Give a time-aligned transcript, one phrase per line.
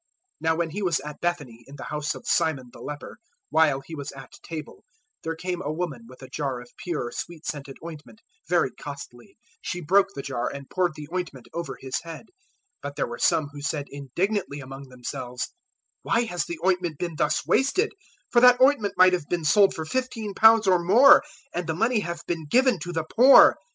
[0.43, 3.19] 014:003 Now when He was at Bethany, in the house of Simon the Leper,
[3.51, 4.83] while He was at table,
[5.21, 8.19] there came a woman with a jar of pure, sweet scented ointment
[8.49, 12.21] very costly: she broke the jar and poured the ointment over His head.
[12.79, 15.49] 014:004 But there were some who said indignantly among themselves,
[16.01, 17.89] "Why has the ointment been thus wasted?
[17.89, 17.93] 014:005
[18.31, 21.21] For that ointment might have been sold for fifteen pounds or more,
[21.53, 23.55] and the money have been given to the poor."